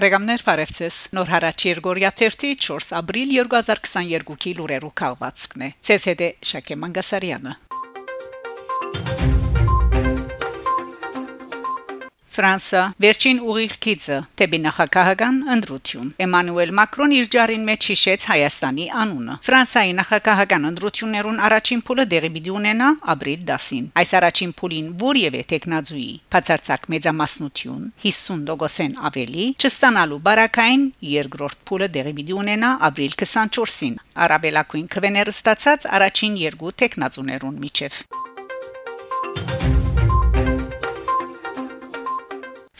[0.00, 7.58] Բարեկամներ Ֆարեվցես Նոր հարաճ Երգորիա 4 ապրիլ 2022-ի լուրերու քաղվածքն է ՑՍԴ Շակե Մանգասարյանը
[12.30, 19.34] Ֆրանսա վերջին ուղիղ քիծը տեբի նախագահական ընդրություն Էմանուել Մակրոն իր ջարին մեջ հիշեց Հայաստանի անունը
[19.46, 26.08] Ֆրանսայի նախագահական ընդրություններուն առաջին փուլը դեղի պիտի ունենա ապրիլ 10-ին այս առաջին փուլին որևէ տեխնազուի
[26.36, 34.00] բացարձակ մեծամասնություն 50%-ն ավելի չստանալու բարակային երկրորդ փուլը դեղի պիտի ունենա ապրիլ 24-ին
[34.30, 38.04] արաբելակույն քվեները ստացած առաջին երկու տեխնազուներուն միջև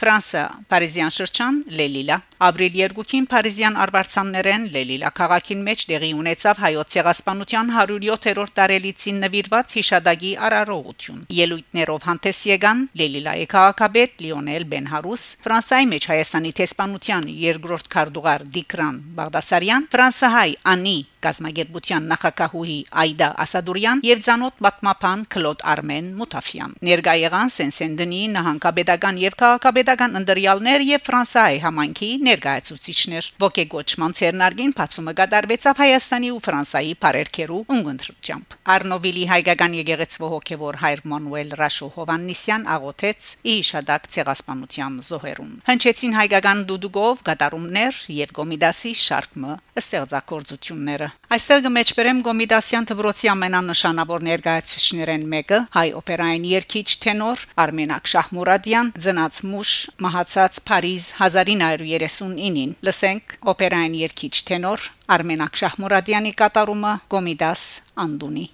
[0.00, 2.16] Ֆրանսա Փարիզյան շրջան Լելիլա.
[2.46, 10.32] Ապրիլ 2-ին Փարիզյան արվարձաններեն Լելիլա քաղաքին մեջ դեղի ունեցավ հայոց ցեղասպանության 107-րդ տարելիցին նվիրված հիշադակի
[10.48, 19.00] արարողություն ելույթներով հանդես եկան Լելիլայի քաղաքապետ Լիոնել Բենհարուս Ֆրանսայի մեջ Հայաստանի տեսփանության երկրորդ քարտուղար Դիկրան
[19.20, 27.52] Բաղդասարյան Ֆրանսահայ Անի Գազագերբության նախակահուհի Այդա Ասադուրյան եւ ցանոթ պատմապան Կլոդ Արմեն Մութաֆյան ներկա եղան
[27.54, 36.40] Սենսենդնի նահանգապետական եւ քաղաքապետական ընդրյալներ եւ Ֆրանսիայի համայնքի ներկայացուցիչներ ոգեգոճման ցերնարգին բացումը կատարվեցավ Հայաստանի ու
[36.46, 45.52] Ֆրանսիայի բարերքերու ունգընտրությամբ Արնովիլի հայկական եկեղեցու հոգեվոր Հայր Մանուել Ռաշո Հովաննիսյան աղոթեց իշադակ ցեղասպանության զոհերուն
[45.70, 55.58] հնչեցին հայկական դուդուգով գդարումներ եւ գոմիդասի շարքը ստեղծագործությունները Այստեղ կմեջբերեմ Գոմիդասյան դբրոցի ամենանշանավոր ներկայացուցիչներեն մեկը
[55.76, 59.74] հայ օպերային երգիչ տենոր Արմենակ Շահմուրադյան ծնած մուշ
[60.06, 64.88] մահացած Փարիզ 1939-ին լսենք օպերային երգիչ տենոր
[65.18, 67.66] Արմենակ Շահմուրադյանի կատարումը Գոմիդաս
[68.06, 68.46] Անդունի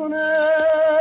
[0.00, 0.99] خونه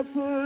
[0.00, 0.39] Yakul.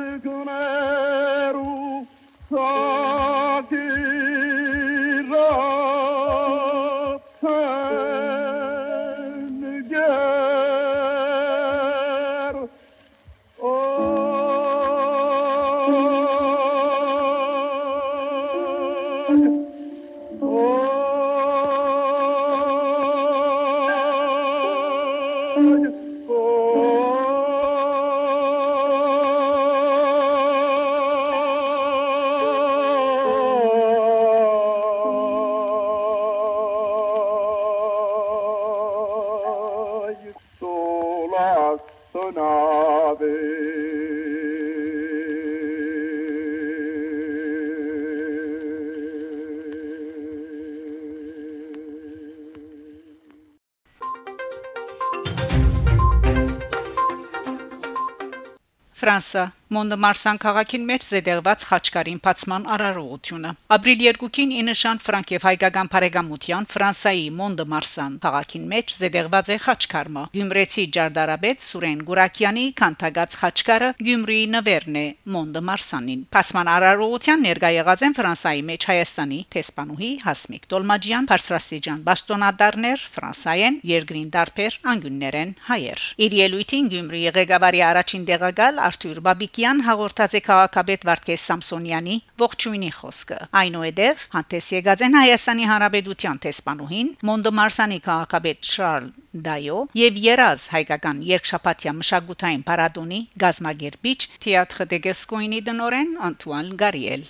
[59.05, 59.41] Ֆրանսա
[59.75, 67.25] Մոնդեմարսան քաղաքին մեջ զետեղված խաչկարին բացման արարողությունը ապրիլ 2-ին ինշան Ֆրանկ եւ հայկական բարեկամության Ֆրանսայի
[67.39, 75.05] Մոնդեմարսան քաղաքին մեջ զետեղված է խաչկարը Գյումրեցի Ջարդարաբեդ Սուրեն Գուրակյանի քանթագած խաչկարը Գյումրիի նվերն է
[75.35, 83.79] Մոնդեմարսանին Բացման արարողության ներկա եղած են Ֆրանսայի մեջ Հայաստանի տեսփանուհի Հասմիկ Տոլմաջյան Փարսրաստիջան Բաստոնադարներ Ֆրանսայեն
[83.95, 90.41] երկրին դարբեր անգյուններեն հայեր Իր ելույթին Գյումրիի ղեկավարի առաջին դեղակալ Արթուր Բաբիկյան Գալստյան հաղորդած է
[90.45, 99.09] քաղաքապետ Վարդգես Սամսոնյանի ողջույնի խոսքը այնուհետև հանդես եկած են Հայաստանի Հանրապետության տեսփանուհին Մոնդոմարսանի քաղաքապետ Շարլ
[99.49, 107.27] Դայո եւ Երազ հայկական երկշապատյա մշակութային պարադոնի գազմագերբիչ Թիաթր Դեգերսկոյնի դնորեն Անտուան Գարիել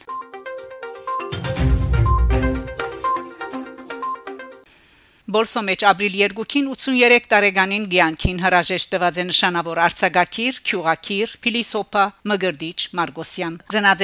[5.35, 12.79] Բոլսո մեջ ապրիլ 2-ին 83 տարեկանին Գյանքին հրաժեշտ տված է նշանավոր արցագակիր, քյուղակիր, փիլիսոփա Մգրդիչ
[13.01, 13.57] Մարգոսյան։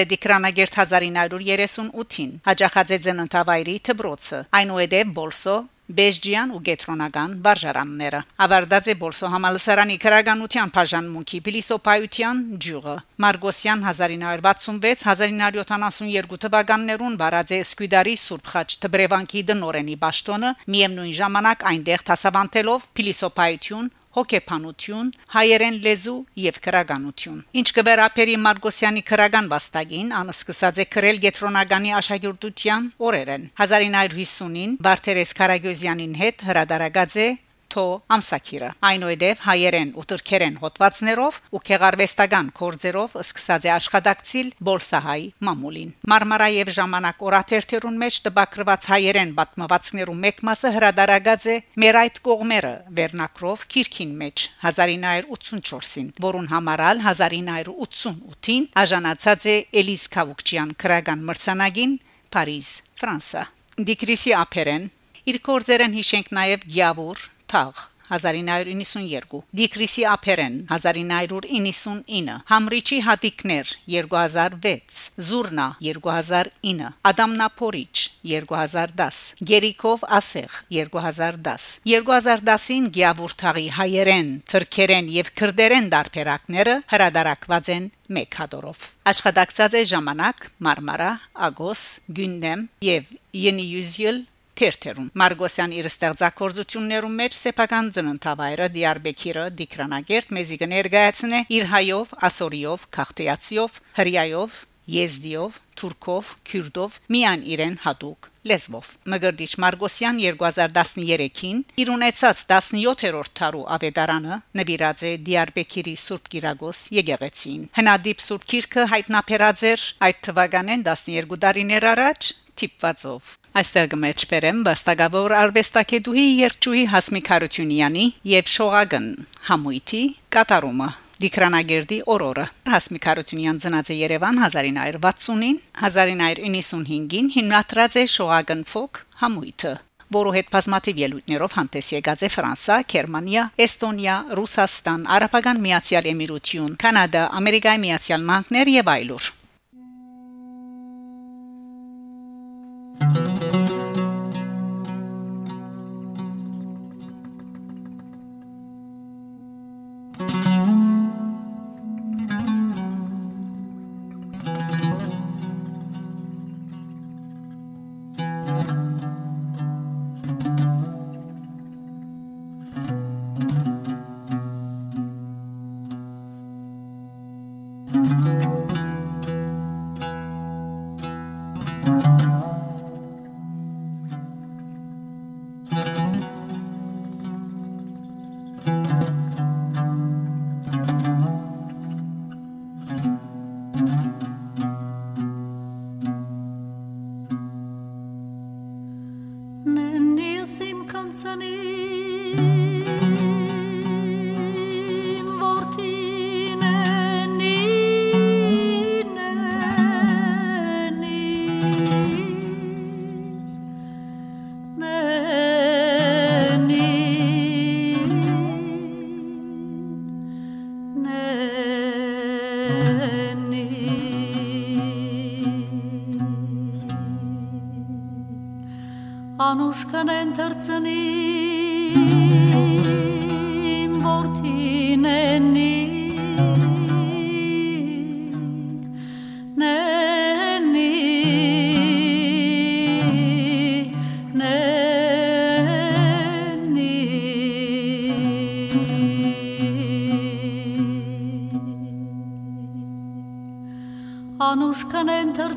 [0.03, 5.56] է Դիկրանագերտ 1938-ին։ Հաջախած է ծննդավայրի Թբրոցը։ Այնուհետև Բոլսո
[5.98, 17.14] Բեժջյան ու Գետրոնական վարժարանները։ Ավարտած է Բոլսո համալսարանի քրագանության բաժանմունքի փիլիսոփայության ջյուղը։ Մարգոսյան 1966-1972 թվականներուն
[17.25, 25.77] վարած է Սկյուդարի Սուրբ Խաչ Տբրևանքի դնորենի ճշտոնը, միևնույն ժամանակ այնտեղ տասավանդելով փիլիսոփայություն հոգեփանություն, հայերեն
[25.85, 34.75] լեզու եւ քրագանություն։ Ինչ կվերապերի Մարգոսյանի քրագան վաստակին, անսկսած է քրել գետրոնագանի աշակերտության օրերեն 1950-ին
[34.89, 37.29] Վարդերես Կարագոզյանին հետ հրադարագած է
[37.72, 37.84] թո
[38.17, 46.72] ամսակիրը այնուհետև հայերեն ու թուրքերեն հոդվածներով ու քեղարվեստական կորձերով սկսած է աշխատակցիլ բոլսահայ մամուլին մարմարայև
[46.76, 54.14] ժամանակ օրաթերթերուն մեջ տբակրված հայերեն պատմվածքներու մեկ մասը հրադարագած է մեր այդ կողմերը վերնակրով քիրքին
[54.20, 61.99] մեջ 1984-ին որուն համարալ 1988-ին աժանացած է Էլիս Քավուկչյան քրագան մրցանակին
[62.34, 62.70] Փարիզ
[63.00, 63.44] Ֆրանսա
[63.90, 64.88] Դիկրիսի ափերեն
[65.31, 76.88] իր կորձերեն հիշենք նաև Գյավուր Թաղ 1992 Դիկրիսի ափերեն 1999 Համրիչի հատիկներ 2006 Զուրնա 2009
[77.11, 77.94] Ադամնապորիչ
[78.32, 79.20] 2010
[79.50, 89.79] Գերիկով ասեղ 2010 2010-ին Գյավուրթաղի հայերեն, թրքերեն եւ քրդերեն դարբերակները հրադարակված են մեկ հատորով աշխատակցած
[89.81, 91.12] է ժամանակ Մարմարա
[91.47, 91.87] Ագոս
[92.19, 93.14] Գյունդեմ եւ
[93.47, 94.25] Ենիյուզիլ
[94.58, 103.81] թերթերում։ Մարգոսյան իր ստեղծագործություններում մեջ սեփական ծննդավայրը Դիարբեկիրը Դիկրանագերտ մեզի կներկայացնե իր հայով, ասորիով, քաղտեացիով,
[104.00, 104.58] հրյայով,
[104.91, 114.38] եզդիով, թուրքով, քյուրդով միան իրեն հadouk լեզվով։ Մգրդիչ Մարգոսյան 2013-ին իր ունեցած 17-րդ տարու ավետարանը
[114.61, 121.88] նվիրած է Դիարբեկիրի Սուրբ Գիրագոս եկեղեցին։ Հնադիպ Սուրբ Քիրքը հայտնաբերած էր այդ թվականին 12 տարիներ
[121.94, 129.08] առաջ տիպվածով Այստեղ կմեջբերեմ վաստակավոր արվեստագետուհի Երճուհի Հասմիկ Հարությունյանի եւ Շողագն
[129.49, 130.02] համույթի
[130.37, 130.87] կատարումը
[131.25, 139.75] Դիկրանագերդի օրորը Հասմիկ Հարությունյան ծնած է Երևան 1960-ին 1995-ին հիմնադրած է Շողագն Ֆոկ համույթը
[140.14, 147.26] որը հետ բազմաթիվ ելույթներով հանդես եկած է Ֆրանսա, Գերմանիա, Էստոնիա, Ռուսաստան, Արաբական Միացյալ Էմիրություն, Կանադա,
[147.43, 149.31] Ամերիկայի Միացյալ Նահանգներ եւ այլուր։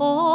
[0.00, 0.27] Oh.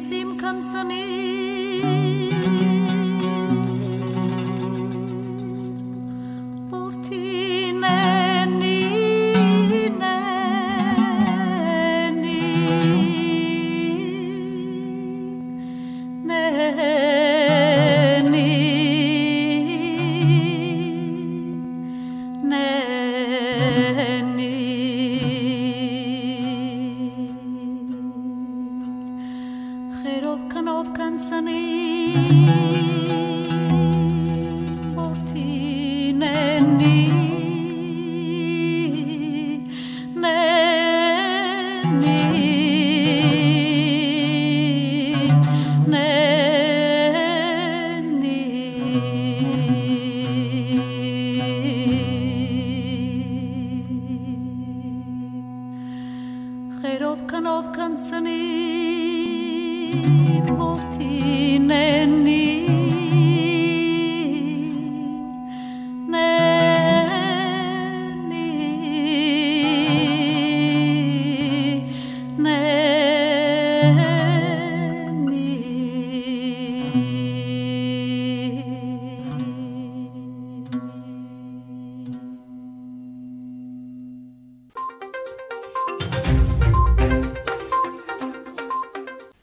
[0.00, 1.49] Simchamsanim.
[30.02, 32.14] חירוב כנוב קמצנים
[34.96, 37.10] אותי נני
[57.00, 58.79] Cherov kanov kantsani
[59.90, 62.59] timotinen niin.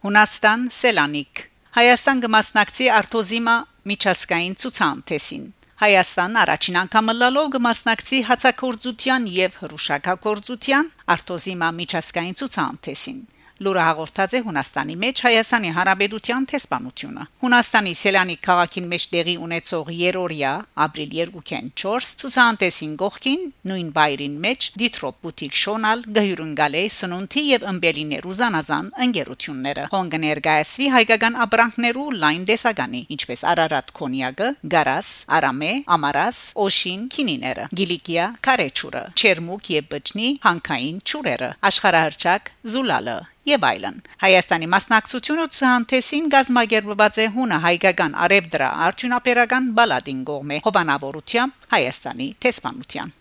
[0.08, 1.40] Հունաստան Սելանիկ
[1.76, 3.56] Հայաստան կմասնակցի Արտոզիմա
[3.92, 5.42] միջազգային ցուցանտեսին
[5.82, 13.20] Հայաստան առաջին անգամ լալով կմասնակցի հացակորձության եւ հրուշակագործության Արտոզիմա միջազգային ցուցանտեսին
[13.66, 20.52] Լուրը հաղորդած է Հունաստանի մեջ Հայաստանի Հանրապետության տեսփանությունը։ Հունաստանի Սելանի քաղաքին մեջ տեղի ունեցող երորիա
[20.86, 28.36] ապրիլ 2-ին 4 ցուցանտեսին գողքին նույն բայրին մեջ Դիթրոպ բուտիկ շոնալ գհյուրընկալե սնունթի եւ ըմբելիներու
[28.38, 37.08] զանազան ընկերությունները։ Հոնգ ներկայացվի հայկական ապրանքներու լայն դեսագանի, ինչպես Արարատ կոնյակը, Գարաս, Արամե, Ամարաս, Օշին,
[37.18, 46.26] Քինիները, Գիլիկիա, Կարեչուրը, Չերմուկ եւ Բճնի հանքային ճուրերը, աշխարհահռչակ Զուլալը եւ այլն։ Հայաստանի մասնակցությունը ցանթեսին
[46.34, 53.14] գազմագերբված է հունը հայկական արևդրա արդյունաբերական բալադին գողմե հովանավորությամբ Հայաստանի տեսփանության։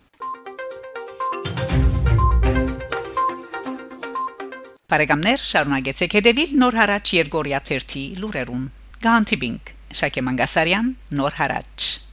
[4.86, 8.66] Բարեկամներ, շարունակեցեք հետևել Նոր հարաճ Երգորիա 1-ի լուրերուն։
[9.06, 12.05] Գանտիբինգ Շակե Մանգասարյան, Նոր հարաճ